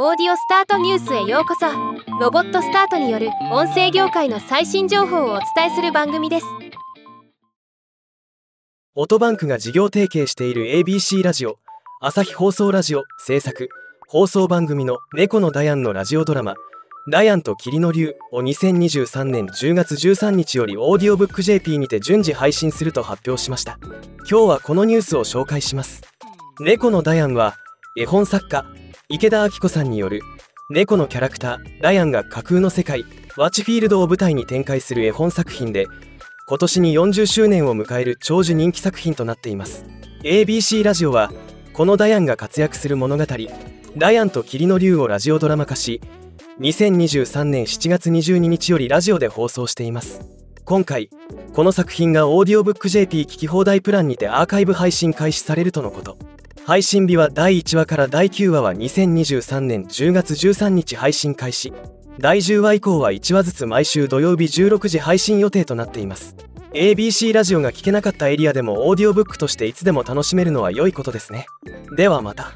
[0.00, 1.66] オーディオスタートニュースへようこそ。
[2.20, 6.46] ロボットスタートによる音声業界の最新情報をお伝えする番組です。
[8.94, 11.58] オトバンクが事業提携している ABC ラジオ。
[12.00, 13.02] 朝日放送ラジオ。
[13.18, 13.70] 制作。
[14.06, 16.54] 放送番組の「猫のダヤン」のラジオドラマ
[17.10, 23.80] 「ダヤンと霧の竜」を2023年10月13日よりオーディオブック JP にて順次配信すると発表しました。
[24.30, 26.02] 今日はこのニュースを紹介します。
[26.60, 27.56] 猫のダヤンは
[27.96, 28.64] 絵本作家。
[29.10, 30.20] 池田明子さんによる
[30.68, 33.06] 猫のキャラクターダヤンが架空の世界
[33.38, 35.86] ワチフィールドを舞台に展開する絵本作品で
[36.46, 39.86] 今年に40周年を迎える長寿人気作品となっています。
[40.24, 41.32] ABC ラジオは
[41.72, 43.24] このダヤンが活躍する物語
[43.96, 46.02] ダヤンと霧の竜をラジオドラマ化し
[46.60, 50.20] 2023年7月22日よりラジオで放送しています。
[50.66, 51.08] 今回
[51.54, 56.18] この作品がオーディオブック JP 聞き放題プランにてアーカイブ配信開始されるとのこと。
[56.68, 61.72] 配信日は第1話から第9話は2023年10月13日配信開始。
[62.18, 66.36] 第10話以降は1話ずつ毎週土曜日16時配信予定となっています。
[66.74, 71.46] ABC ラジオが聞けなかったエリアでもオーディオブックとしていつでも楽しめるのは良いことですね。
[71.96, 72.52] ではまた。